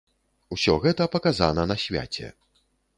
Усё 0.55 0.73
гэта 0.87 1.09
паказана 1.17 1.69
на 1.73 1.81
свяце. 1.87 2.35